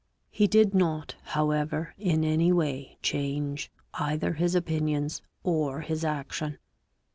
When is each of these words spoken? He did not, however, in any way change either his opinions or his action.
He 0.31 0.47
did 0.47 0.73
not, 0.73 1.13
however, 1.21 1.93
in 1.99 2.23
any 2.23 2.51
way 2.51 2.97
change 3.03 3.71
either 3.93 4.33
his 4.33 4.55
opinions 4.55 5.21
or 5.43 5.81
his 5.81 6.03
action. 6.03 6.57